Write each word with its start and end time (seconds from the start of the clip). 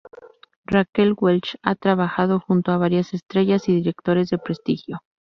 Raquel 0.65 1.13
Welch 1.15 1.59
ha 1.61 1.75
trabajado 1.75 2.39
junto 2.39 2.71
a 2.71 2.77
varias 2.77 3.13
estrellas 3.13 3.69
y 3.69 3.75
directores 3.75 4.29
de 4.31 4.39
prestigio. 4.39 5.03